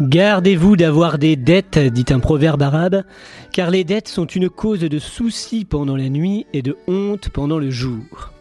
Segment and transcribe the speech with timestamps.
[0.00, 3.02] Gardez-vous d'avoir des dettes, dit un proverbe arabe,
[3.52, 7.58] car les dettes sont une cause de soucis pendant la nuit et de honte pendant
[7.58, 8.32] le jour.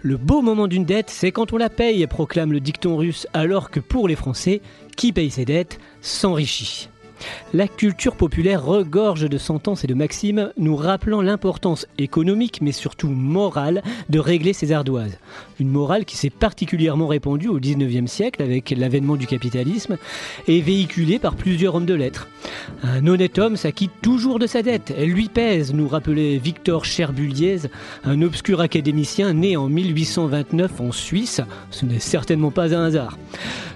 [0.00, 3.72] Le beau moment d'une dette, c'est quand on la paye, proclame le dicton russe, alors
[3.72, 4.60] que pour les Français,
[4.96, 6.88] qui paye ses dettes s'enrichit.
[7.54, 13.08] La culture populaire regorge de sentences et de maximes nous rappelant l'importance économique mais surtout
[13.08, 15.18] morale de régler ses ardoises.
[15.60, 19.98] Une morale qui s'est particulièrement répandue au XIXe siècle avec l'avènement du capitalisme
[20.48, 22.28] et véhiculée par plusieurs hommes de lettres.
[22.82, 27.60] Un honnête homme s'acquitte toujours de sa dette, elle lui pèse, nous rappelait Victor Cherbuliez,
[28.04, 31.40] un obscur académicien né en 1829 en Suisse.
[31.70, 33.18] Ce n'est certainement pas un hasard.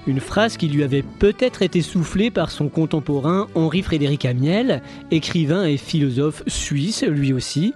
[0.07, 5.77] Une phrase qui lui avait peut-être été soufflée par son contemporain Henri-Frédéric Amiel, écrivain et
[5.77, 7.75] philosophe suisse lui aussi,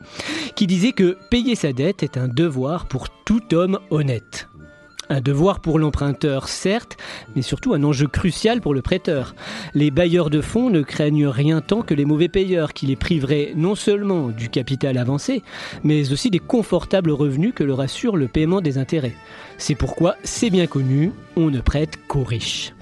[0.55, 4.50] qui disait que payer sa dette est un devoir pour tout homme honnête.
[5.13, 6.97] Un devoir pour l'emprunteur, certes,
[7.35, 9.35] mais surtout un enjeu crucial pour le prêteur.
[9.75, 13.53] Les bailleurs de fonds ne craignent rien tant que les mauvais payeurs, qui les priveraient
[13.57, 15.43] non seulement du capital avancé,
[15.83, 19.17] mais aussi des confortables revenus que leur assure le paiement des intérêts.
[19.59, 22.73] C'est pourquoi, c'est bien connu, on ne prête qu'aux riches.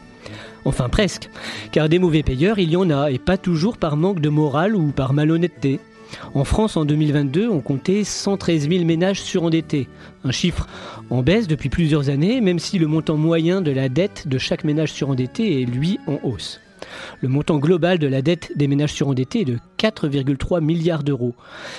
[0.66, 1.30] Enfin presque,
[1.72, 4.76] car des mauvais payeurs, il y en a, et pas toujours par manque de morale
[4.76, 5.80] ou par malhonnêteté.
[6.34, 9.88] En France, en 2022, on comptait 113 000 ménages surendettés,
[10.25, 10.66] un chiffre
[11.10, 14.64] en baisse depuis plusieurs années, même si le montant moyen de la dette de chaque
[14.64, 16.60] ménage surendetté est, lui, en hausse.
[17.20, 21.34] Le montant global de la dette des ménages surendettés est de 4,3 milliards d'euros.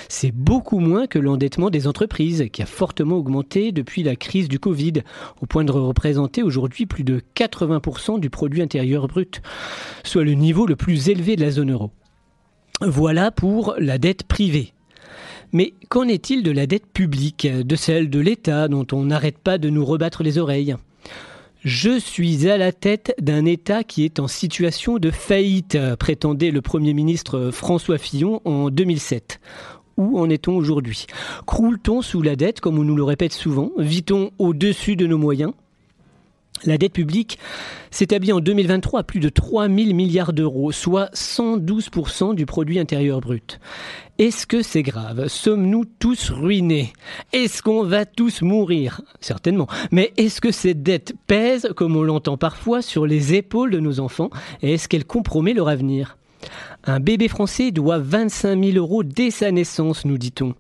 [0.08, 4.60] C'est beaucoup moins que l'endettement des entreprises, qui a fortement augmenté depuis la crise du
[4.60, 4.94] Covid,
[5.42, 9.42] au point de représenter aujourd'hui plus de 80% du produit intérieur brut,
[10.04, 11.92] soit le niveau le plus élevé de la zone euro.
[12.82, 14.72] Voilà pour la dette privée.
[15.52, 19.58] Mais qu'en est-il de la dette publique, de celle de l'État dont on n'arrête pas
[19.58, 20.76] de nous rebattre les oreilles?
[21.62, 26.62] Je suis à la tête d'un État qui est en situation de faillite, prétendait le
[26.62, 29.42] Premier ministre François Fillon en 2007.
[29.98, 31.06] Où en est-on aujourd'hui?
[31.46, 33.72] Croule-t-on sous la dette, comme on nous le répète souvent?
[33.78, 35.52] Vit-on au-dessus de nos moyens?
[36.66, 37.40] La dette publique
[37.92, 43.22] s'établit en 2023 à plus de 3 000 milliards d'euros, soit 112% du produit intérieur
[43.22, 43.60] brut.
[44.18, 45.28] Est-ce que c'est grave?
[45.30, 46.92] Sommes-nous tous ruinés?
[47.32, 49.02] Est-ce qu'on va tous mourir?
[49.22, 49.68] Certainement.
[49.92, 54.02] Mais est-ce que cette dette pèse, comme on l'entend parfois, sur les épaules de nos
[54.02, 54.30] enfants?
[54.62, 56.18] Et est-ce qu'elle compromet leur avenir?
[56.84, 60.54] Un bébé français doit 25 000 euros dès sa naissance, nous dit-on.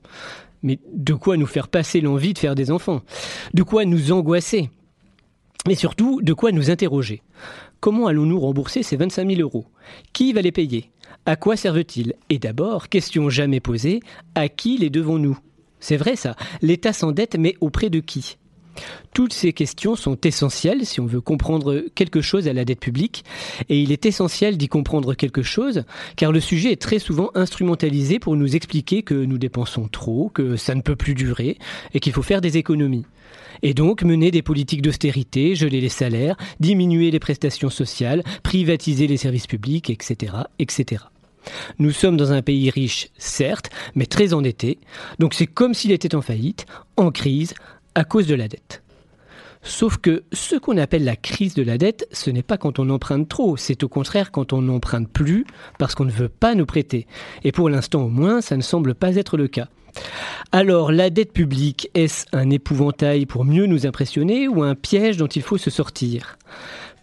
[0.63, 3.01] Mais de quoi nous faire passer l'envie de faire des enfants?
[3.53, 4.69] De quoi nous angoisser?
[5.67, 7.21] Mais surtout, de quoi nous interroger?
[7.79, 9.65] Comment allons-nous rembourser ces 25 000 euros?
[10.13, 10.91] Qui va les payer?
[11.25, 12.13] À quoi servent-ils?
[12.29, 13.99] Et d'abord, question jamais posée,
[14.35, 15.37] à qui les devons-nous?
[15.79, 18.37] C'est vrai ça, l'État s'endette, mais auprès de qui?
[19.13, 23.23] Toutes ces questions sont essentielles si on veut comprendre quelque chose à la dette publique,
[23.69, 25.83] et il est essentiel d'y comprendre quelque chose,
[26.15, 30.55] car le sujet est très souvent instrumentalisé pour nous expliquer que nous dépensons trop, que
[30.55, 31.57] ça ne peut plus durer,
[31.93, 33.05] et qu'il faut faire des économies
[33.61, 39.17] et donc mener des politiques d'austérité, geler les salaires, diminuer les prestations sociales, privatiser les
[39.17, 41.03] services publics, etc., etc.
[41.77, 44.79] Nous sommes dans un pays riche, certes, mais très endetté,
[45.19, 46.65] donc c'est comme s'il était en faillite,
[46.97, 47.53] en crise,
[47.95, 48.83] à cause de la dette.
[49.61, 52.89] Sauf que ce qu'on appelle la crise de la dette, ce n'est pas quand on
[52.89, 55.45] emprunte trop, c'est au contraire quand on n'emprunte plus
[55.77, 57.07] parce qu'on ne veut pas nous prêter.
[57.43, 59.67] Et pour l'instant au moins, ça ne semble pas être le cas.
[60.51, 65.27] Alors, la dette publique, est-ce un épouvantail pour mieux nous impressionner ou un piège dont
[65.27, 66.37] il faut se sortir?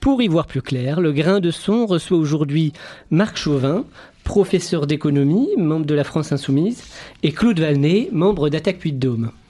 [0.01, 2.73] Pour y voir plus clair, le grain de son reçoit aujourd'hui
[3.11, 3.85] Marc Chauvin,
[4.25, 6.83] professeur d'économie, membre de la France Insoumise,
[7.23, 9.31] et Claude Valnet, membre d'Attaque Puy-de-Dôme.
[9.31, 9.46] On nous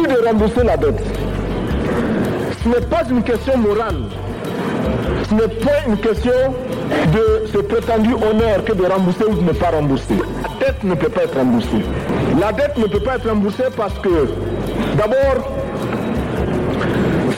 [0.00, 1.02] de rembourser la dette.
[2.62, 4.02] Ce n'est pas une question morale.
[5.28, 6.32] Ce n'est pas une question
[7.12, 10.14] de ce prétendu honneur que de rembourser ou de ne pas rembourser.
[10.42, 11.84] La dette ne peut pas être remboursée.
[12.40, 14.28] La dette ne peut pas être remboursée parce que,
[14.96, 15.50] d'abord,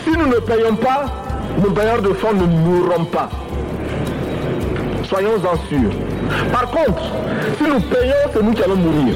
[0.04, 1.06] si nous ne payons pas,
[1.62, 3.28] nos bailleurs de fonds ne mourront pas.
[5.04, 5.92] Soyons-en sûrs.
[6.52, 7.02] Par contre,
[7.58, 9.14] si nous payons, c'est nous qui allons mourir.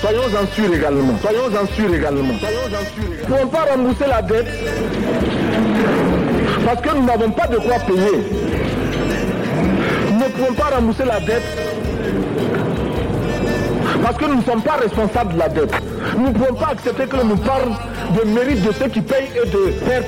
[0.00, 1.14] Soyons-en sûrs également.
[1.20, 2.22] Soyons-en sûrs également.
[2.22, 4.46] Nous ne pouvons pas rembourser la dette
[6.64, 8.24] parce que nous n'avons pas de quoi payer.
[10.12, 11.42] Nous ne pouvons pas rembourser la dette
[14.02, 15.72] parce que nous ne sommes pas responsables de la dette.
[16.18, 17.70] Nous ne pouvons pas accepter que l'on nous parle
[18.16, 20.06] de mérite de ceux qui payent et de perte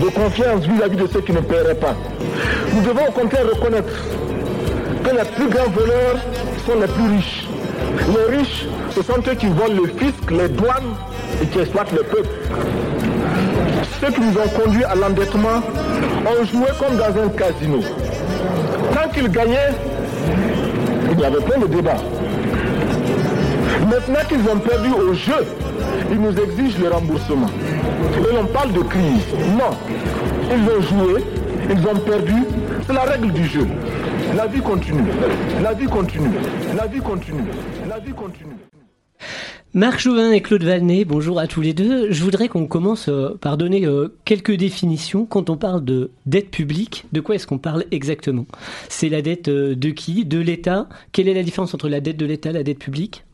[0.00, 1.94] de confiance vis-à-vis de ceux qui ne paieraient pas.
[2.74, 3.88] Nous devons au contraire reconnaître
[5.04, 6.16] que les plus grands voleurs
[6.66, 7.46] sont les plus riches.
[8.08, 8.66] Les riches,
[8.96, 10.94] ce sont ceux qui volent le fisc, les douanes
[11.42, 12.30] et qui exploitent le peuple.
[14.00, 15.60] ceux qui nous ont conduits à l'endettement
[16.24, 17.80] ont joué comme dans un casino.
[18.94, 19.74] Tant qu'ils gagnaient,
[21.12, 22.02] il y avait plein de débats.
[23.86, 25.44] Maintenant qu'ils ont perdu au jeu,
[26.10, 27.50] ils nous exigent le remboursement.
[28.16, 29.26] Et on parle de crise.
[29.58, 29.76] Non.
[30.50, 31.22] Ils ont joué,
[31.70, 32.44] ils ont perdu.
[32.86, 33.66] C'est la règle du jeu.
[34.34, 35.04] La vie continue.
[35.62, 36.30] La vie continue.
[36.74, 37.44] La vie continue.
[37.86, 38.56] La vie continue.
[39.76, 42.10] Marc Jouvin et Claude Valnet, bonjour à tous les deux.
[42.10, 45.26] Je voudrais qu'on commence euh, par donner euh, quelques définitions.
[45.26, 48.46] Quand on parle de dette publique, de quoi est-ce qu'on parle exactement?
[48.88, 50.24] C'est la dette euh, de qui?
[50.24, 50.88] De l'État?
[51.12, 53.26] Quelle est la différence entre la dette de l'État et la dette publique?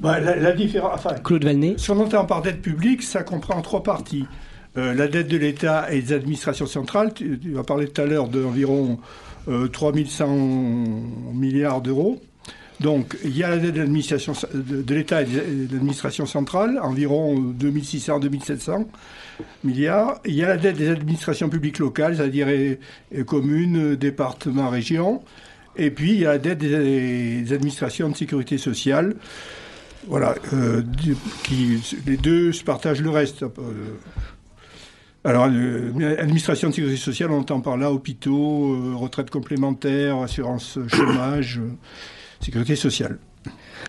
[0.00, 1.74] Bah, la, différence, enfin, Claude Valnet.
[1.76, 4.24] Si on entend par dette publique, ça comprend trois parties.
[4.74, 8.26] la dette de l'État et des administrations centrales, tu, tu as parlé tout à l'heure
[8.26, 8.98] d'environ
[9.46, 10.26] 3100
[11.34, 12.20] milliards d'euros.
[12.80, 18.86] Donc, il y a la dette de l'État et de l'administration centrale, environ 2600-2700
[19.64, 20.20] milliards.
[20.26, 22.48] Il y a la dette des administrations publiques locales, c'est-à-dire
[23.26, 25.22] communes, départements, régions.
[25.76, 29.16] Et puis, il y a la dette des, administrations de sécurité sociale.
[30.08, 30.82] Voilà, euh,
[32.06, 33.42] les deux se partagent le reste.
[33.42, 33.48] Euh,
[35.24, 41.60] alors, l'administration de sécurité sociale, on entend par là hôpitaux, euh, retraite complémentaire, assurance chômage
[42.40, 43.18] sécurité sociale.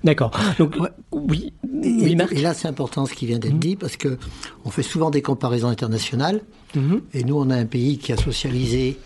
[0.04, 0.32] D'accord.
[0.60, 0.76] Donc,
[1.12, 1.54] oui,
[1.84, 3.60] et, là, c'est important ce qui vient d'être mhm.
[3.60, 4.18] dit parce que
[4.66, 6.42] on fait souvent des comparaisons internationales.
[6.76, 7.02] Mhm.
[7.14, 8.98] Et nous, on a un pays qui a socialisé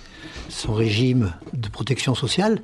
[0.50, 2.62] son régime de protection sociale.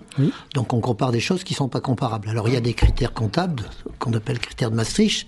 [0.53, 2.27] Donc, on compare des choses qui ne sont pas comparables.
[2.29, 3.63] Alors, il y a des critères comptables
[4.00, 5.27] qu'on appelle critères de Maastricht,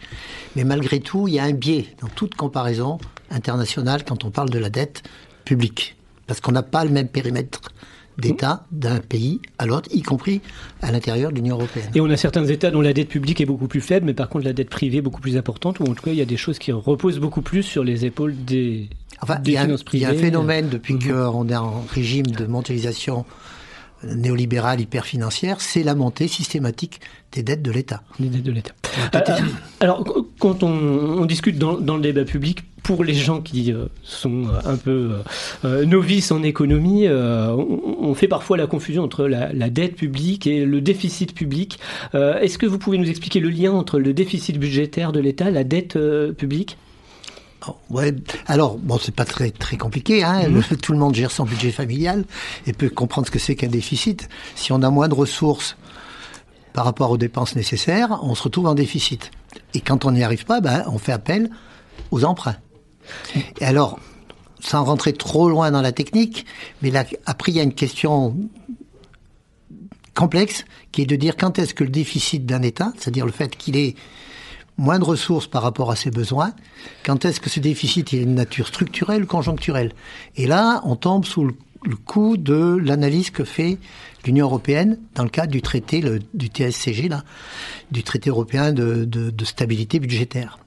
[0.56, 2.98] mais malgré tout, il y a un biais dans toute comparaison
[3.32, 5.04] internationale quand on parle de la dette
[5.46, 5.96] publique,
[6.28, 7.62] parce qu'on n'a pas le même périmètre
[8.20, 10.42] d'État d'un pays à l'autre, y compris
[10.82, 11.90] à l'intérieur de l'Union européenne.
[11.96, 14.30] Et on a certains États dont la dette publique est beaucoup plus faible, mais par
[14.30, 16.26] contre la dette privée est beaucoup plus importante, ou en tout cas il y a
[16.26, 18.90] des choses qui reposent beaucoup plus sur les épaules des,
[19.22, 20.06] enfin, finances privées.
[20.06, 21.32] Il y a un phénomène depuis mhm.
[21.32, 23.26] qu'on est en régime de mondialisation
[24.04, 27.02] néolibérale hyper-financière, c'est la montée systématique
[27.32, 28.02] des dettes de l'État.
[28.20, 28.74] Des dettes de l'État.
[29.14, 29.20] Euh,
[29.80, 30.04] alors,
[30.40, 32.64] quand on, discute dans, le débat public,
[32.96, 35.12] pour les gens qui euh, sont un peu
[35.64, 40.82] euh, novices en économie, on, fait parfois la confusion entre la, dette publique et le
[40.82, 41.78] déficit public.
[42.14, 45.52] Est-ce que vous pouvez nous expliquer le lien entre le déficit budgétaire de l'État et
[45.52, 46.00] la dette
[46.36, 46.78] publique?
[47.68, 48.12] Oh, Ouais.
[48.48, 50.24] Alors, bon, c'est pas très très compliqué.
[50.24, 50.50] Hein.
[50.50, 50.64] Mhm.
[50.82, 52.26] tout le monde gère son budget familial
[52.66, 54.30] et peut comprendre ce que c'est qu'un déficit.
[54.56, 55.78] Si on a moins de ressources
[56.74, 59.30] par rapport aux dépenses nécessaires, on se retrouve en déficit.
[59.76, 61.52] Et quand on n'y arrive pas, ben, on fait appel
[62.10, 62.56] aux emprunts.
[63.60, 64.00] Et alors,
[64.60, 66.46] sans rentrer trop loin dans la technique,
[66.82, 68.36] mais là, après, il y a une question
[70.16, 73.56] complexe qui est de dire quand est-ce que le déficit d'un État, c'est-à-dire le fait
[73.56, 73.96] qu'il ait
[74.78, 76.54] moins de ressources par rapport à ses besoins,
[77.06, 79.94] quand est-ce que ce déficit est de nature structurelle ou conjoncturelle?
[80.36, 83.78] Et là, on tombe sous le coût de l'analyse que fait
[84.26, 86.04] l'Union européenne dans le cadre du traité
[86.34, 87.24] du TSCG, là,
[87.92, 90.60] du traité européen de, stabilité budgétaire.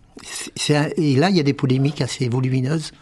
[0.96, 2.92] Et là, il y a des polémiques assez volumineuses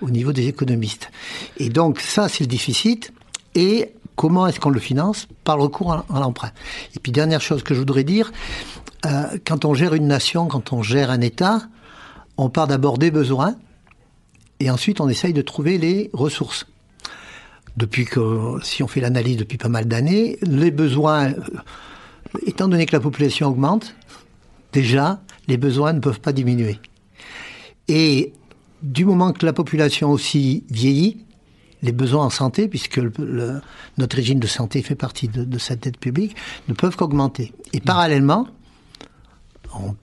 [0.00, 1.10] au niveau des économistes.
[1.58, 3.12] Et donc, ça, c'est le déficit.
[3.54, 5.28] Et comment est-ce qu'on le finance?
[5.44, 6.50] Par le recours à, l'emprunt.
[6.96, 8.32] Et puis, dernière chose que je voudrais dire,
[9.06, 11.62] euh, quand on gère une nation, quand on gère un État,
[12.36, 13.56] on part d'abord des besoins,
[14.60, 16.66] et ensuite on essaye de trouver les ressources
[17.76, 21.40] depuis que, si on fait l'analyse depuis pas mal d'années, les besoins, euh,
[22.46, 23.94] étant donné que la population augmente,
[24.74, 26.78] déjà, les besoins ne peuvent pas diminuer.
[27.88, 28.32] Et
[28.82, 31.24] du moment que la population aussi vieillit,
[31.82, 36.34] les besoins en santé, puisque notre régime de santé fait partie de, cette dette publique,
[36.68, 37.52] ne peuvent qu'augmenter.
[37.72, 38.48] Et parallèlement,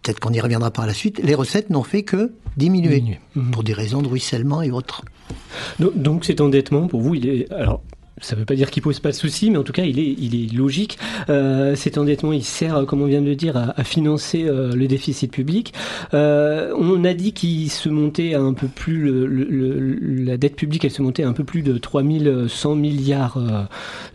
[0.02, 3.20] peut-être qu'on y reviendra par la suite, les recettes n'ont fait que diminuer,
[3.52, 5.04] pour des raisons de ruissellement et autres.
[5.80, 7.52] Donc cet endettement, pour vous, il est...
[7.52, 7.82] Alors,
[8.22, 10.00] ça ne veut pas dire qu'il pose pas de soucis, mais en tout cas, il
[10.00, 10.98] est, il est logique.
[11.30, 14.88] Euh, cet endettement, il sert, comme on vient de le dire, à, financer euh, le
[14.88, 15.74] déficit public.
[16.14, 20.86] Euh, on a dit qu'il se montait à un peu plus, le, la dette publique,
[20.86, 23.40] elle se montait à un peu plus de 3100 milliards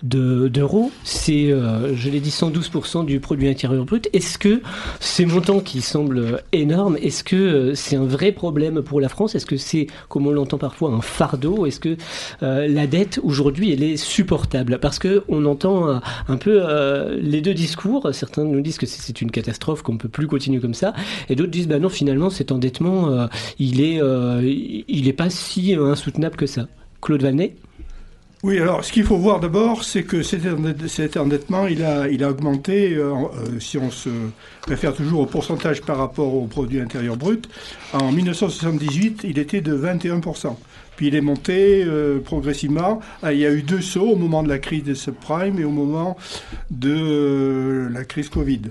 [0.02, 0.92] d'euros.
[1.02, 4.08] C'est, je l'ai dit, 112% du produit intérieur brut.
[4.12, 4.62] Est-ce que
[5.00, 9.34] ces montants qui semblent énormes, est-ce que c'est un vrai problème pour la France?
[9.34, 11.66] Est-ce que c'est, comme on l'entend parfois, un fardeau?
[11.66, 11.96] Est-ce que
[12.40, 17.54] la dette, aujourd'hui, elle est supportable parce que on entend un, peu euh, les deux
[17.54, 18.08] discours.
[18.12, 20.94] Certains nous disent que c'est une catastrophe, qu'on ne peut plus continuer comme ça,
[21.28, 23.26] et d'autres disent bah non, finalement cet endettement, euh,
[23.58, 26.66] il est, euh, pas si insoutenable que ça.
[27.00, 27.56] Claude Vanet?
[28.42, 32.30] Oui, alors ce qu'il faut voir d'abord, c'est que cet endettement, il a, il a
[32.30, 34.10] augmenté, euh, euh, si on se
[34.68, 37.48] réfère toujours au pourcentage par rapport au produit intérieur brut,
[37.94, 40.54] en 1978, il était de 21%.
[40.96, 43.00] Puis il est monté euh, progressivement.
[43.22, 45.64] Ah, il y a eu deux sauts au moment de la crise des subprimes et
[45.64, 46.16] au moment
[46.70, 48.62] de la crise Covid.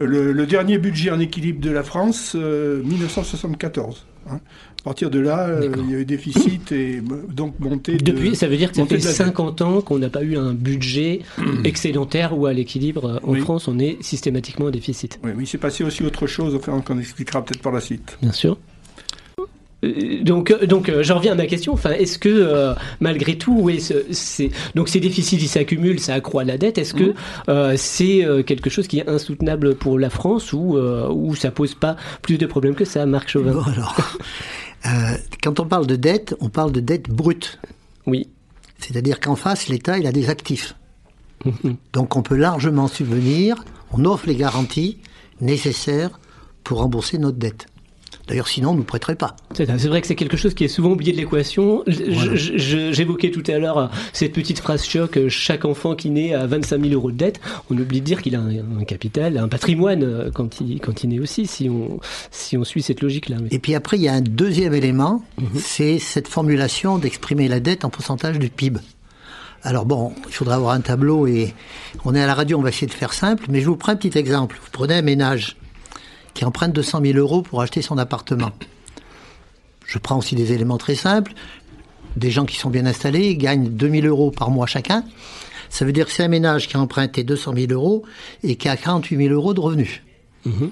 [0.00, 4.06] Le, dernier budget en équilibre de la France, 1974.
[4.30, 4.40] Hein.
[4.80, 7.96] À partir de là, euh, il y a eu déficit et donc monté.
[7.96, 11.22] Depuis, ça veut dire que ça fait 50 ans qu'on n'a pas eu un budget
[11.64, 13.20] excédentaire ou à l'équilibre.
[13.24, 15.18] En France, on est systématiquement en déficit.
[15.24, 18.18] Oui, mais il s'est passé aussi autre chose, enfin, qu'on expliquera peut-être par la suite.
[18.22, 18.56] Bien sûr.
[19.84, 21.72] Euh, donc, euh, donc, j'en reviens à ma question.
[21.72, 23.80] Enfin, est-ce que malgré tout, oui,
[24.10, 26.78] c'est donc ces déficits ils s'accumulent, ça accroît la dette.
[26.78, 27.14] Est-ce que
[27.48, 27.76] mmh.
[27.76, 32.38] c'est quelque chose qui est insoutenable pour la France ou ou ça pose pas plus
[32.38, 33.52] de problèmes que ça, Marc Chauvin?
[33.52, 33.96] Bon, alors,
[34.86, 37.58] euh, quand on parle de dette, on parle de dette brute.
[38.06, 38.28] Oui.
[38.78, 40.74] C'est-à-dire qu'en face, l'État, il a des actifs.
[41.44, 41.76] Mhm.
[41.92, 44.98] Donc on peut largement subvenir, on offre les garanties
[45.40, 46.18] nécessaires
[46.64, 47.66] pour rembourser notre dette.
[48.28, 49.34] D'ailleurs, sinon, on ne nous prêterait pas.
[49.54, 51.82] C'est vrai que c'est quelque chose qui est souvent oublié de l'équation.
[51.86, 56.46] J'évoquais tout à l'heure euh, cette petite phrase choc euh, chaque enfant qui naît à
[56.46, 60.02] 25 000 euros de dette, on oublie de dire qu'il a un, capital, un patrimoine
[60.02, 63.38] euh, quand il, quand il naît aussi, si on, si on suit cette logique-là.
[63.50, 65.48] Et puis après, il y a un deuxième élément, mhm.
[65.58, 68.78] c'est cette formulation d'exprimer la dette en pourcentage du PIB.
[69.62, 71.54] Alors bon, il faudra avoir un tableau et
[72.04, 73.92] on est à la radio, on va essayer de faire simple, mais je vous prends
[73.92, 74.56] un petit exemple.
[74.62, 75.56] Vous prenez un ménage
[76.38, 78.52] qui emprunte 200 000 euros pour acheter son appartement.
[79.84, 81.32] Je prends aussi des éléments très simples.
[82.14, 85.02] Des gens qui sont bien installés gagnent 2 000 euros par mois chacun.
[85.68, 88.04] Ça veut dire que c'est un ménage qui a emprunté 200 000 euros
[88.44, 90.00] et qui a 48 000 euros de revenus.
[90.44, 90.70] Mhm.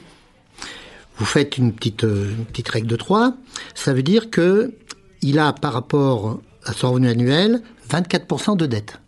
[1.17, 3.35] Vous faites une petite, euh, une petite règle de 3.
[3.75, 4.73] Ça veut dire que
[5.21, 9.01] il a par rapport à son revenu annuel 24% de dette.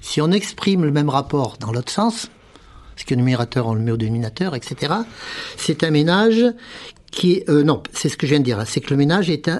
[0.00, 2.30] Si on exprime le même rapport dans l'autre sens,
[2.96, 4.94] parce que le numérateur, on le met au dénominateur, etc.
[5.58, 6.46] C'est un ménage
[7.12, 9.50] qui euh, non, c'est ce que je viens de dire, c'est que le ménage est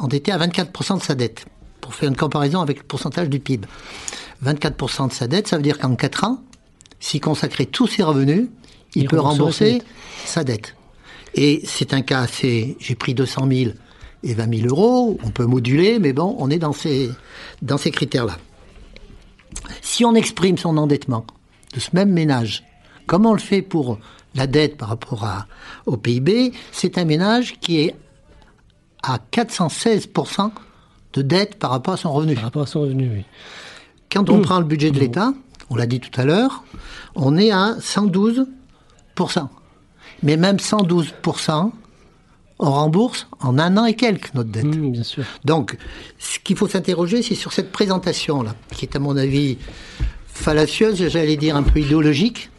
[0.00, 1.46] endetté à 24% de sa dette,
[1.80, 3.68] pour faire une comparaison avec le pourcentage du PIB.
[4.44, 6.42] 24% de sa dette, ça veut dire qu'en 4 ans,
[6.98, 8.48] s'il consacrait tous ses revenus,
[8.96, 9.82] il, peut rembourser
[10.24, 10.74] sa dette.
[11.34, 13.70] Et c'est un cas assez, j'ai pris 200 000
[14.24, 17.08] et 20 000 euros, on peut moduler, mais bon, on est dans ces,
[17.62, 18.36] dans ces critères-là.
[19.80, 21.24] Si on exprime son endettement
[21.72, 22.64] de ce même ménage
[23.10, 23.98] Comment on le fait pour
[24.36, 25.48] la dette par rapport à,
[25.84, 27.96] au PIB C'est un ménage qui est
[29.02, 30.52] à 416%
[31.14, 32.34] de dette par rapport à son revenu.
[32.34, 33.24] Par rapport à son revenu, oui.
[34.12, 34.42] Quand on mmh.
[34.42, 35.34] prend le budget de l'État,
[35.70, 36.62] on l'a dit tout à l'heure,
[37.16, 38.46] on est à 112%.
[40.22, 41.72] Mais même 112%,
[42.60, 44.66] on rembourse en un an et quelques notre dette.
[44.66, 45.24] Mmh, bien sûr.
[45.44, 45.76] Donc,
[46.20, 49.58] ce qu'il faut s'interroger, c'est sur cette présentation-là, qui est à mon avis
[50.28, 52.50] fallacieuse, j'allais dire un peu idéologique,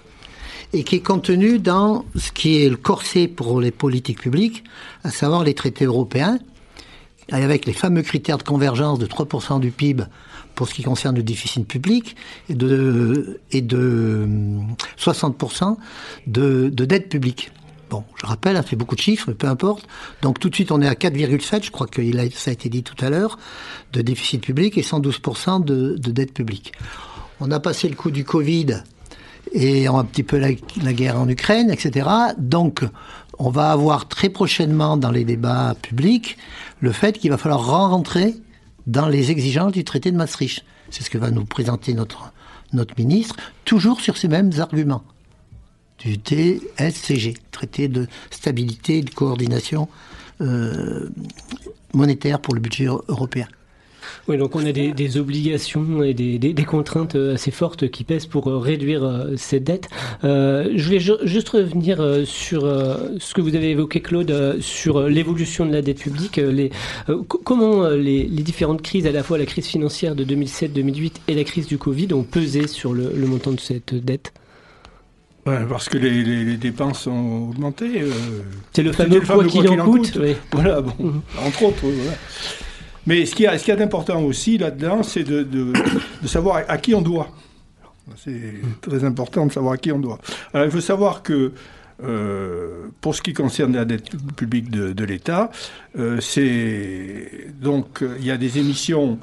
[0.73, 4.63] et qui est contenu dans ce qui est le corset pour les politiques publiques,
[5.03, 6.39] à savoir les traités européens,
[7.31, 10.03] avec les fameux critères de convergence de 3% du PIB
[10.55, 12.15] pour ce qui concerne le déficit public
[12.49, 14.27] et de, et de
[14.97, 15.77] 60%
[16.27, 17.51] de, de dette publique.
[17.89, 19.85] Bon, je rappelle, ça fait beaucoup de chiffres, mais peu importe.
[20.21, 22.01] Donc tout de suite, on est à 4,7, je crois que
[22.33, 23.37] ça a été dit tout à l'heure,
[23.91, 26.71] de déficit public et 112% de, de dette publique.
[27.41, 28.83] On a passé le coup du Covid
[29.51, 30.53] et un petit peu la,
[30.93, 32.09] guerre en Ukraine, etc.
[32.37, 32.83] Donc,
[33.39, 36.37] on va avoir très prochainement dans les débats publics
[36.79, 38.35] le fait qu'il va falloir rentrer
[38.87, 40.63] dans les exigences du traité de Maastricht.
[40.89, 42.33] C'est ce que va nous présenter notre,
[42.97, 45.03] ministre, toujours sur ces mêmes arguments
[45.99, 49.87] du TSCG, traité de stabilité et de coordination
[50.41, 51.09] euh,
[51.93, 53.47] monétaire pour le budget européen.
[54.27, 58.49] Oui, donc on a des, obligations et des, contraintes euh, assez fortes qui pèsent pour
[58.49, 59.89] euh, réduire euh, cette dette.
[60.23, 65.81] je voulais juste revenir sur ce que vous avez évoqué, Claude, sur l'évolution de la
[65.81, 66.37] dette publique.
[66.37, 66.71] Les,
[67.27, 71.67] comment les, différentes crises, à la fois la crise financière de 2007-2008 et la crise
[71.67, 74.33] du Covid, ont pesé sur le, montant de cette dette?
[75.43, 78.03] Parce que les, dépenses ont augmenté.
[78.73, 80.17] c'est le fameux quoi qu'il en coûte.
[80.51, 81.21] Voilà, bon, mhm.
[81.45, 81.81] entre autres.
[81.81, 82.17] Voilà.
[83.07, 83.55] Mais ce qu'il y a,
[84.17, 85.73] aussi là-dedans, c'est de,
[86.25, 87.29] savoir à qui on doit.
[88.17, 90.19] C'est très important de savoir à qui on doit.
[90.53, 91.53] Alors il faut savoir que
[92.03, 95.51] euh, pour ce qui concerne la dette publique de, l'État,
[95.97, 96.19] euh,
[97.61, 99.19] donc il y a des émissions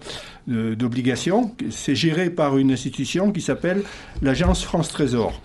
[0.47, 1.55] d'obligations.
[1.71, 3.83] C'est géré par une institution qui s'appelle
[4.23, 5.41] l'agence France Trésor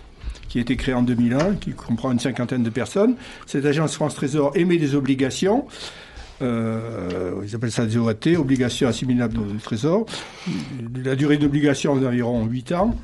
[0.48, 3.16] qui a été créée en 2001, qui comprend une cinquantaine de personnes.
[3.44, 5.66] Cette agence France Trésor émet des obligations
[6.42, 10.06] Euh, ils appellent ça des OAT, obligations assimilables du Trésor.
[11.04, 12.96] La durée d'obligation est d'environ 8 ans.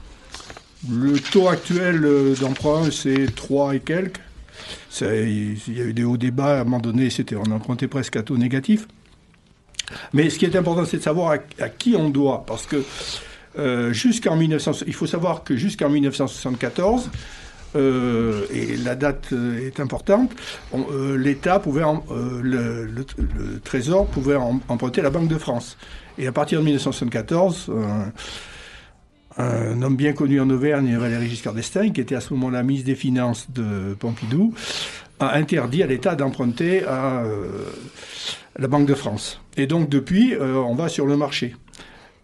[0.91, 4.21] Le taux actuel euh, d'emprunt, c'est 3 et quelques.
[5.01, 8.23] Il y a eu des hauts débats, à un moment donné, on empruntait presque à
[8.23, 8.87] taux négatif.
[10.13, 12.45] Mais ce qui est important, c'est de savoir à, qui on doit.
[12.47, 12.83] Parce que
[13.59, 17.11] euh, jusqu'en 1900, il faut savoir que jusqu'en 1974,
[17.77, 20.33] euh, et la date euh, est importante,
[21.17, 21.85] l'État pouvait,
[22.43, 23.05] le,
[23.65, 25.77] Trésor pouvait emprunter la Banque de France.
[26.19, 27.71] Et à partir de 1974,
[29.37, 32.87] un homme bien connu en Auvergne, Valéry Giscard d'Estaing, qui était à ce moment-là ministre
[32.87, 34.53] des Finances de Pompidou,
[35.19, 37.23] a interdit à l'État d'emprunter à
[38.59, 39.41] la Banque de France.
[39.57, 41.55] Et donc depuis, on va sur le marché.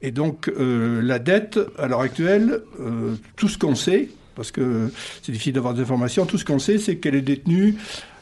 [0.02, 4.90] Et donc euh, la dette, à l'heure actuelle, euh, tout ce qu'on sait, parce que
[5.22, 7.76] c'est difficile d'avoir des informations, tout ce qu'on sait, c'est qu'elle est détenue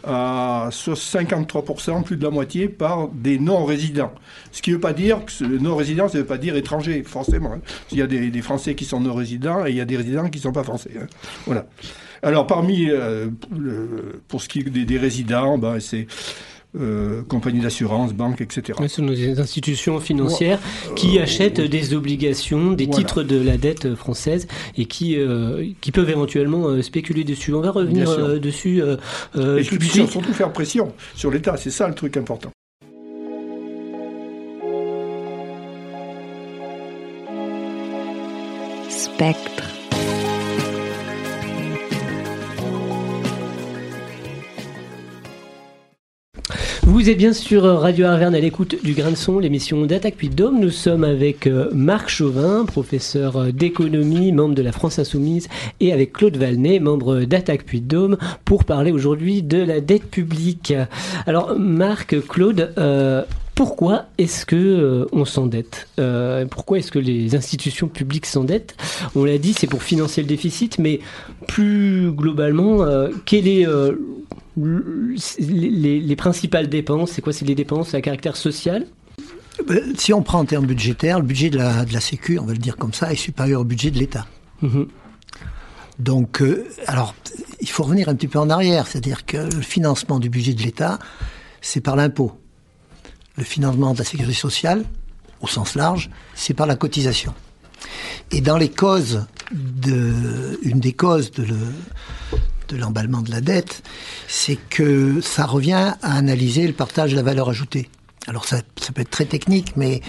[0.06, 4.12] à 53%, plus de la moitié, par des non-résidents.
[4.52, 7.54] Ce qui ne veut pas dire que non-résident, ça ne veut pas dire étranger, forcément.
[7.54, 7.60] Hein.
[7.90, 10.38] Il y a des, Français qui sont non-résidents et il y a des résidents qui
[10.38, 10.90] ne sont pas Français.
[11.00, 11.06] Hein.
[11.46, 11.66] Voilà.
[12.22, 13.28] Alors parmi, euh,
[14.28, 16.06] pour ce qui est des, résidents, ben, c'est
[16.76, 18.78] euh, compagnies d'assurance, banques, etc.
[18.82, 20.58] Ce sont des institutions financières
[20.96, 26.10] qui achètent des obligations, des titres de la dette française et qui, euh, qui peuvent
[26.10, 27.54] éventuellement euh, spéculer dessus.
[27.54, 28.80] On va revenir dessus.
[28.80, 30.08] et tout de suite.
[30.08, 32.50] surtout faire pression sur l'État, c'est ça le truc important.
[38.88, 39.73] Spectre.
[46.94, 50.28] Vous êtes bien sur Radio Arverne à l'écoute du Grain de Son, l'émission d'Attaque puis
[50.28, 50.60] Dôme.
[50.60, 55.48] Nous sommes avec euh, Marc Chauvin, professeur euh, d'économie, membre de la France Insoumise,
[55.80, 60.72] et avec Claude Valnet, membre d'Attaque puis Dôme, pour parler aujourd'hui de la dette publique.
[61.26, 63.24] Alors, Marc, Claude, euh,
[63.56, 65.88] pourquoi est-ce que on s'endette?
[66.50, 68.76] Pourquoi est-ce que les institutions publiques s'endettent?
[69.16, 71.00] On l'a dit, c'est pour financer le déficit, mais
[71.46, 72.84] plus globalement,
[73.24, 73.64] quel est
[74.56, 77.32] les, principales dépenses, c'est quoi?
[77.32, 78.86] C'est les dépenses à caractère social?
[79.66, 82.44] Ben, Si on prend en termes budgétaires, le budget de la, de la Sécu, on
[82.44, 84.26] va le dire comme ça, est supérieur au budget de l'État.
[84.62, 84.88] Mhm.
[85.98, 87.14] Donc, euh, alors,
[87.60, 90.62] il faut revenir un petit peu en arrière, c'est-à-dire que le financement du budget de
[90.62, 90.98] l'État,
[91.60, 92.32] c'est par l'impôt.
[93.36, 94.84] Le financement de la sécurité sociale,
[95.40, 97.34] au sens large, c'est par la cotisation.
[98.30, 101.56] Et dans les causes de, une des causes de, le,
[102.68, 103.82] de l'emballement de la dette,
[104.28, 107.90] c'est que ça revient à analyser le partage de la valeur ajoutée.
[108.26, 110.00] Alors ça, ça peut être très technique, mais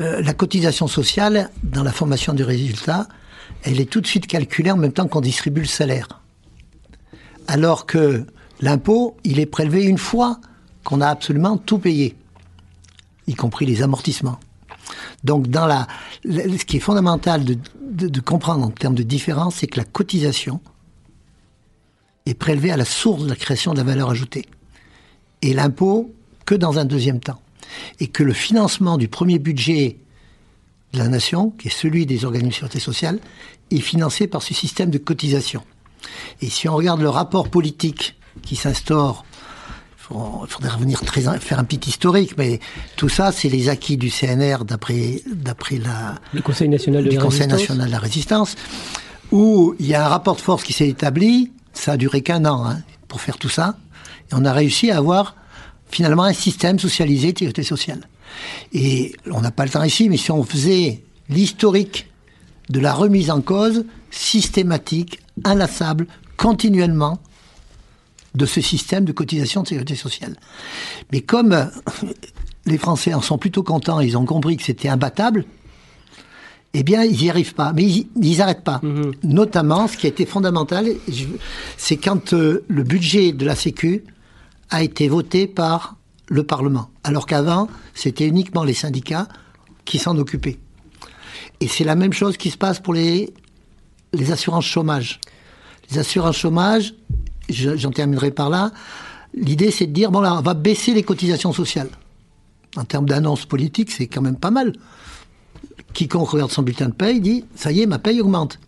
[0.00, 3.08] euh, la cotisation sociale, dans la formation du résultat,
[3.62, 6.08] elle est tout de suite calculée en même temps qu'on distribue le salaire.
[7.48, 8.24] Alors que
[8.60, 10.40] l'impôt, il est prélevé une fois
[10.84, 12.16] qu'on a absolument tout payé,
[13.26, 14.38] y compris les amortissements.
[15.24, 15.88] Donc, dans la,
[16.24, 17.58] ce qui est fondamental de,
[17.90, 20.60] de comprendre en termes de différence, c'est que la cotisation,
[22.26, 24.46] est prélevé à la source de la création de la valeur ajoutée.
[25.42, 26.12] Et l'impôt
[26.44, 27.40] que dans un deuxième temps.
[28.00, 29.96] Et que le financement du premier budget
[30.92, 33.18] de la nation, qui est celui des organismes de sécurité sociale,
[33.70, 35.62] est financé par ce système de cotisation.
[36.40, 39.24] Et si on regarde le rapport politique qui s'instaure,
[40.10, 42.60] il faudrait revenir très, faire un petit historique, mais
[42.96, 47.18] tout ça, c'est les acquis du CNR d'après, d'après la, le Conseil national de, du
[47.18, 48.54] Conseil national de la résistance,
[49.32, 52.44] où il y a un rapport de force qui s'est établi ça a duré qu'un
[52.44, 53.76] an hein, pour faire tout ça.
[54.30, 55.36] Et on a réussi à avoir
[55.88, 58.08] finalement un système socialisé de sécurité sociale.
[58.72, 62.10] Et on n'a pas le temps ici, mais si on faisait l'historique
[62.68, 67.20] de la remise en cause systématique, inlassable, continuellement,
[68.34, 70.36] de ce système de cotisation de sécurité sociale.
[71.10, 71.70] Mais comme
[72.66, 75.44] les Français en sont plutôt contents, ils ont compris que c'était imbattable,
[76.78, 77.72] eh bien, ils n'y arrivent pas.
[77.72, 78.80] Mais ils n'arrêtent pas.
[78.82, 79.12] Mhm.
[79.22, 80.86] Notamment, ce qui a été fondamental,
[81.78, 84.04] c'est quand euh, le budget de la Sécu
[84.68, 85.96] a été voté par
[86.28, 86.90] le Parlement.
[87.02, 89.26] Alors qu'avant, c'était uniquement les syndicats
[89.86, 90.58] qui s'en occupaient.
[91.60, 93.32] Et c'est la même chose qui se passe pour les,
[94.12, 95.20] les assurances chômage.
[95.90, 96.94] Les assurances chômage,
[97.48, 98.72] j'en terminerai par là,
[99.32, 101.88] l'idée c'est de dire, bon là, on va baisser les cotisations sociales.
[102.76, 104.74] En termes d'annonce politique, c'est quand même pas mal
[105.96, 108.58] quiconque regarde son bulletin de paye dit ça y est, ma paye augmente.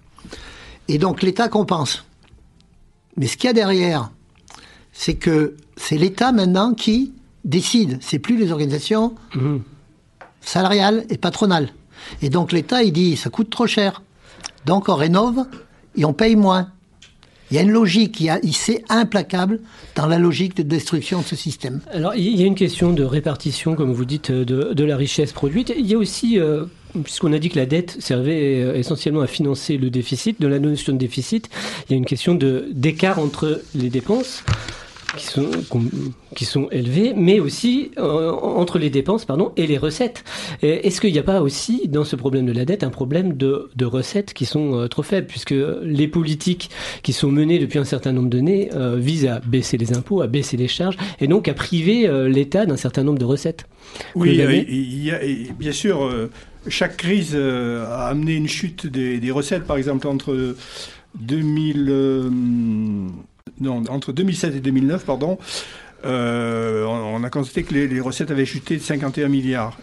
[0.88, 2.04] Et donc l'État compense.
[3.16, 4.10] Mais ce qu'il y a derrière,
[4.92, 7.12] c'est que c'est l'État maintenant qui
[7.44, 7.98] décide.
[8.00, 9.58] C'est plus les organisations mmh.
[10.40, 11.68] salariales et patronales.
[12.22, 14.02] Et donc l'État, il dit ça coûte trop cher.
[14.64, 15.44] Donc on rénove
[15.96, 16.70] et on paye moins.
[17.50, 19.60] Il y a une logique, il, y a, c'est implacable
[19.94, 21.80] dans la logique de destruction de ce système.
[21.90, 25.32] Alors, il y a une question de répartition, comme vous dites, de, de la richesse
[25.32, 25.72] produite.
[25.74, 26.66] Il y a aussi, euh,
[27.04, 30.58] puisqu'on a dit que la dette servait euh, essentiellement à financer le déficit, de la
[30.58, 31.48] notion de déficit,
[31.88, 34.44] il y a une question de, d'écart entre les dépenses
[35.16, 35.50] qui sont,
[36.34, 40.22] qui sont élevées, mais aussi euh, entre les dépenses pardon, et les recettes.
[40.62, 43.70] Est-ce qu'il n'y a pas aussi, dans ce problème de la dette, un problème de,
[43.74, 46.70] de recettes qui sont euh, trop faibles, puisque les politiques
[47.02, 50.26] qui sont menées depuis un certain nombre d'années euh, visent à baisser les impôts, à
[50.26, 53.66] baisser les charges, et donc à priver l'État d'un certain nombre de recettes.
[54.14, 55.18] Oui, il y a,
[55.58, 56.08] bien sûr,
[56.68, 60.56] chaque crise a amené une chute des, recettes, par exemple, entre
[61.20, 61.90] 2000
[63.60, 65.38] non, entre 2007 et 2009, pardon,
[66.04, 69.78] euh, on a constaté que les, recettes avaient chuté de 51 milliards.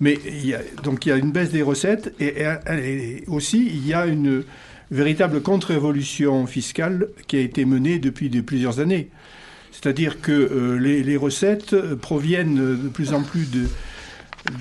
[0.00, 3.86] Mais il y a, donc il y a une baisse des recettes et, aussi il
[3.86, 4.44] y a une
[4.92, 9.08] véritable contre-évolution fiscale qui a été menée depuis de plusieurs années.
[9.72, 13.66] C'est-à-dire que euh, les, recettes proviennent de plus en plus de,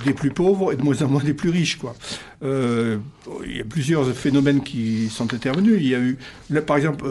[0.05, 1.77] des plus pauvres et de moins en moins des plus riches.
[1.77, 1.95] Quoi.
[2.43, 2.97] Euh,
[3.45, 5.75] il y a plusieurs phénomènes qui sont intervenus.
[5.79, 6.17] Il y a eu,
[6.65, 7.05] par exemple,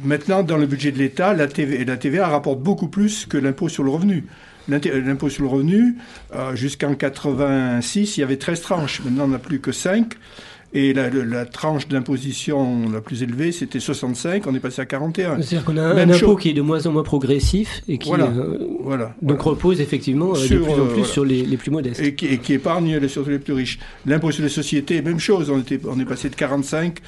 [0.00, 3.84] Maintenant, dans le budget de l'État, la, la TVA rapporte beaucoup plus que l'impôt sur
[3.84, 4.24] le revenu.
[4.68, 5.96] L'impôt sur le revenu,
[6.34, 9.02] euh, jusqu'en 86, il y avait 13 tranches.
[9.04, 10.14] Maintenant, on n'a plus que 5.
[10.74, 15.36] Et la, tranche d'imposition la plus élevée, c'était 65, on est passé à 41.
[15.36, 18.56] C'est-à-dire qu'on a un, impôt qui est de moins en moins progressif et qui euh,
[18.80, 22.00] voilà, donc repose effectivement euh, de plus en plus sur les, plus modestes.
[22.00, 23.78] Et qui, et qui épargne surtout les plus riches.
[24.06, 27.00] L'impôt sur les sociétés, même chose, on, était, on est passé de 45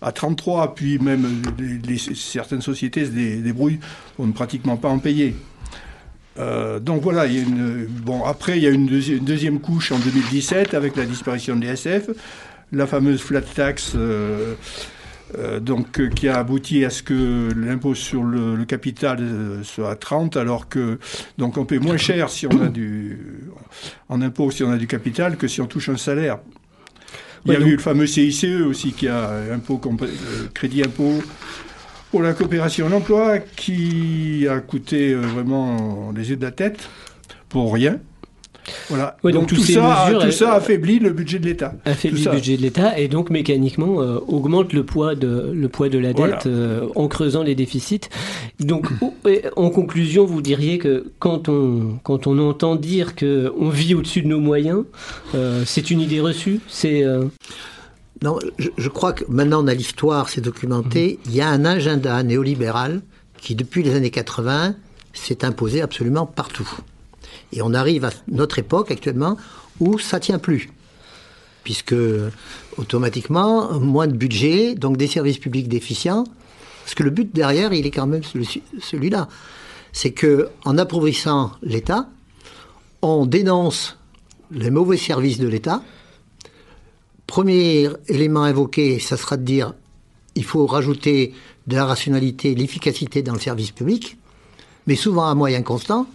[0.00, 1.26] à 33, puis même
[2.14, 3.80] certaines sociétés se débrouillent
[4.16, 5.34] pour ne pratiquement pas en payer.
[6.38, 9.90] Euh, donc voilà, il y a une, bon, après il y a une, deuxième couche
[9.90, 12.10] en 2017 avec la disparition de l'ESF,
[12.72, 14.54] la fameuse flat tax euh,
[15.38, 19.20] euh, donc, qui a abouti à ce que l'impôt sur le, capital
[19.62, 20.98] soit à 30, alors que
[21.36, 23.18] donc on paie moins cher si on a du
[24.08, 26.38] en impôt si on a du capital que si on touche un salaire.
[27.46, 30.06] Il y a eu le fameux CICE aussi qui a impôt, euh,
[30.54, 31.22] crédit impôt
[32.10, 36.88] pour la coopération et l'emploi qui a coûté euh, vraiment les yeux de la tête
[37.48, 37.98] pour rien.
[38.88, 39.16] Voilà.
[39.24, 41.74] donc, tout, ça, tout ça affaiblit le budget de l'État.
[41.84, 45.88] Affaiblit le budget de l'État et donc mécaniquement euh, augmente le poids de le poids
[45.88, 48.08] de la dette euh, en creusant les déficits.
[48.60, 48.88] Donc
[49.56, 54.22] en conclusion, vous diriez que quand on quand on entend dire que on vit au-dessus
[54.22, 54.84] de nos moyens,
[55.34, 56.60] euh, c'est une idée reçue.
[56.68, 57.04] C'est
[58.20, 61.20] non, je, crois que maintenant on a l'histoire, c'est documenté.
[61.26, 63.00] Il y a un agenda néolibéral
[63.40, 64.74] qui depuis les années 80
[65.12, 66.68] s'est imposé absolument partout.
[67.52, 69.36] Et on arrive à notre époque actuellement
[69.80, 70.70] où ça tient plus.
[71.64, 71.94] Puisque
[72.76, 76.24] automatiquement, moins de budget, donc des services publics déficients.
[76.84, 79.28] Parce que le but derrière, il est quand même celui-là.
[79.92, 82.08] C'est que en appauvrissant l'État,
[83.02, 83.98] on dénonce
[84.50, 85.82] les mauvais services de l'État.
[87.26, 89.74] Premier élément invoqué, ça sera de dire
[90.34, 91.34] il faut rajouter
[91.66, 94.16] de la rationalité, l'efficacité dans le service public,
[94.86, 96.06] mais souvent à moyen constant.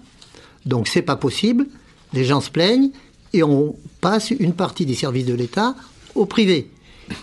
[0.65, 1.67] Donc c'est pas possible.
[2.13, 2.91] Les gens se plaignent
[3.33, 5.75] et on passe une partie des services de l'État
[6.15, 6.69] au privé.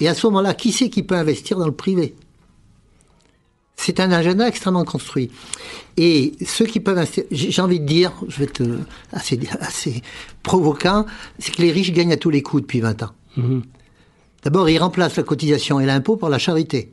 [0.01, 2.15] Et à ce moment-là, qui c'est qui peut investir dans le privé?
[3.77, 5.31] C'est un agenda extrêmement construit.
[5.97, 8.63] Et ceux qui peuvent investir, j'ai envie de dire, je vais être
[9.13, 10.03] assez, assez
[10.43, 11.07] provoquant,
[11.39, 13.11] c'est que les riches gagnent à tous les coups depuis 20 ans.
[13.39, 13.63] Mm-hmm.
[14.43, 16.93] D'abord, ils remplacent la cotisation et l'impôt par la charité.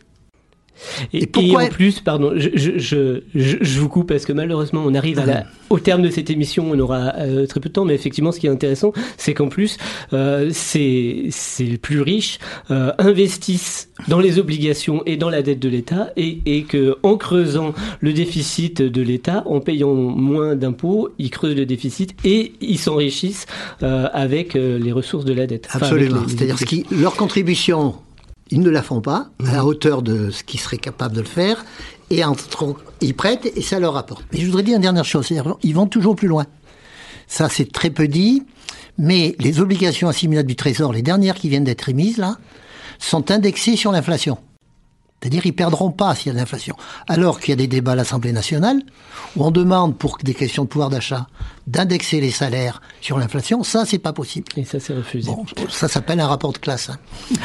[1.14, 1.64] Et, pourquoi...
[1.64, 5.44] en plus, pardon, je, je, je, vous coupe parce que malheureusement, on arrive à la,
[5.70, 8.40] au terme de cette émission, on aura euh, très peu de temps, mais effectivement, ce
[8.40, 9.78] qui est intéressant, c'est qu'en plus,
[10.14, 12.40] euh, ces, ces plus riches
[12.72, 17.18] euh, investissent dans les obligations et dans la dette de l'État, et, et que en
[17.18, 22.80] creusant le déficit de l'État, en payant moins d'impôts, ils creusent le déficit et ils
[22.80, 23.46] s'enrichissent
[23.84, 25.68] euh, avec euh, les ressources de la dette.
[25.72, 26.22] Absolument.
[26.28, 27.96] C'est-à-dire que leur contribution
[28.52, 29.68] ils ne la font pas à la mhm.
[29.68, 31.66] hauteur de ce qu'ils seraient capables de le faire,
[32.10, 34.26] et entre, ils prêtent et ça leur rapporte.
[34.32, 36.46] Mais je voudrais dire une dernière chose, c'est-à-dire ils vont toujours plus loin.
[37.28, 38.44] Ça, c'est très peu dit,
[38.98, 42.38] mais les obligations assimilables du Trésor, les dernières qui viennent d'être émises là,
[43.00, 44.38] sont indexées sur l'inflation.
[45.20, 46.76] C'est-à-dire ils perdront pas s'il y a de l'inflation.
[47.08, 48.82] Alors qu'il y a des débats à l'Assemblée nationale
[49.36, 51.28] où on demande pour des questions de pouvoir d'achat
[51.68, 54.48] d'indexer les salaires sur l'inflation, ça c'est pas possible.
[54.56, 55.32] Et ça c'est refusé.
[55.70, 56.90] ça s'appelle un rapport de classe.
[56.90, 56.98] Hein.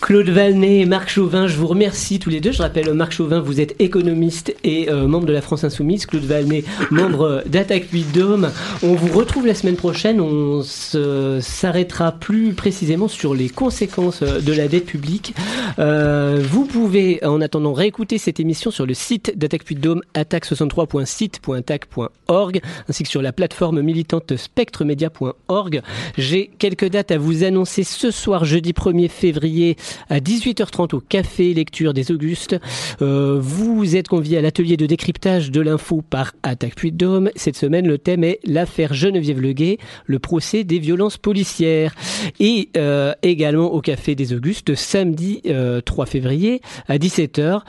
[0.00, 2.52] Claude Valnet et Marc Chauvin, je vous remercie tous les deux.
[2.52, 6.06] Je rappelle, Marc Chauvin, vous êtes économiste et euh, membre de la France Insoumise.
[6.06, 8.50] Claude Valnet, membre d'Attaque 8 Dôme.
[8.82, 10.22] On vous retrouve la semaine prochaine.
[10.22, 15.34] On s'arrêtera plus précisément sur les conséquences de la dette publique.
[15.78, 22.62] Euh, vous pouvez, en attendant, réécouter cette émission sur le site d'Attaque 8 Dôme, attaque63.site.attaque.org,
[22.88, 25.82] ainsi que sur la plateforme militante spectremedia.org.
[26.16, 29.76] J'ai quelques dates à vous annoncer ce soir, jeudi 1er février
[30.08, 32.56] à 18h30 au Café Lecture des Augustes.
[33.02, 37.30] Euh, vous êtes convié à l'atelier de décryptage de l'info par Attaque Puy Dôme.
[37.36, 41.94] Cette semaine, le thème est l'affaire Geneviève Leguet, le procès des violences policières.
[42.40, 47.60] Et euh, également au Café des Augustes, samedi 3 euh, février à 17h,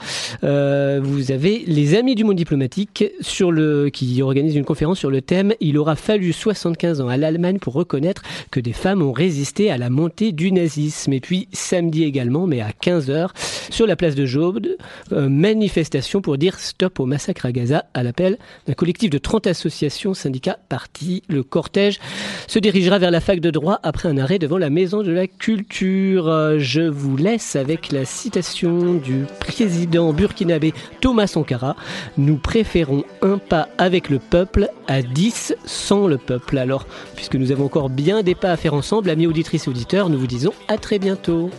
[1.02, 5.20] vous avez les Amis du monde diplomatique sur le, qui organisent une conférence sur le
[5.20, 9.70] thème Il aura fallu 75 ans à l'Allemagne pour reconnaître que des femmes ont résisté
[9.70, 11.12] à la montée du nazisme.
[11.12, 13.30] Et puis samedi également, mais à 15h,
[13.70, 14.66] sur la place de Job,
[15.12, 19.46] euh, manifestation pour dire stop au massacre à Gaza à l'appel d'un collectif de 30
[19.46, 21.22] associations, syndicats, partis.
[21.28, 21.98] Le cortège
[22.46, 25.26] se dirigera vers la fac de droit après un arrêt devant la maison de la
[25.26, 26.28] culture.
[26.28, 31.76] Euh, je vous laisse avec la citation du président burkinabé Thomas Sankara.
[32.18, 36.58] Nous préférons un pas avec le peuple à 10 sans le peuple.
[36.58, 40.08] Alors, puisque nous avons encore bien des pas à faire ensemble, amis auditrices et auditeurs,
[40.08, 41.50] nous vous disons à très bientôt.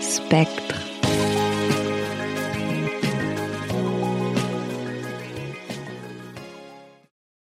[0.00, 0.77] Spectre.